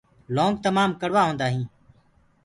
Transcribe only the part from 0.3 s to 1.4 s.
لونٚگ تمآم ڪڙوآ